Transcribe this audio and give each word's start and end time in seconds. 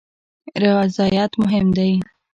رضایت 0.63 1.31
مهم 1.39 1.67
دی 1.77 1.89